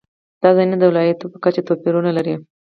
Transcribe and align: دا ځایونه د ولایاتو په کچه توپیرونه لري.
دا 0.41 0.49
ځایونه 0.57 0.75
د 0.79 0.83
ولایاتو 0.89 1.31
په 1.33 1.37
کچه 1.43 1.61
توپیرونه 1.67 2.09
لري. 2.17 2.35